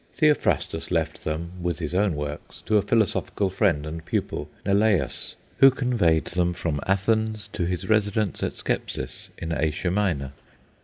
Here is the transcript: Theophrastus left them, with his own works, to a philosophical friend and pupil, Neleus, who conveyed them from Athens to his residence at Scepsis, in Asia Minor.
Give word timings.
Theophrastus 0.15 0.89
left 0.89 1.25
them, 1.25 1.51
with 1.61 1.77
his 1.77 1.93
own 1.93 2.15
works, 2.15 2.61
to 2.63 2.77
a 2.77 2.81
philosophical 2.81 3.51
friend 3.51 3.85
and 3.85 4.03
pupil, 4.03 4.49
Neleus, 4.65 5.35
who 5.59 5.69
conveyed 5.69 6.25
them 6.25 6.53
from 6.55 6.79
Athens 6.87 7.49
to 7.53 7.65
his 7.67 7.87
residence 7.87 8.41
at 8.41 8.53
Scepsis, 8.55 9.29
in 9.37 9.51
Asia 9.51 9.91
Minor. 9.91 10.31